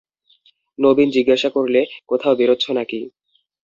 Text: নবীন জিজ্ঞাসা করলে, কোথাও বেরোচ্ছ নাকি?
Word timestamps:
নবীন 0.79 1.09
জিজ্ঞাসা 1.15 1.49
করলে, 1.49 1.79
কোথাও 2.09 2.33
বেরোচ্ছ 2.39 2.65
নাকি? 2.77 2.99